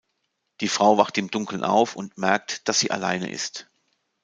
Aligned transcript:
Die 0.61 0.67
Frau 0.67 0.97
wacht 0.97 1.19
im 1.19 1.29
Dunkeln 1.29 1.63
auf 1.63 1.95
und 1.95 2.17
merkt, 2.17 2.67
dass 2.67 2.79
sie 2.79 2.89
alleine 2.89 3.29
ist. 3.29 3.69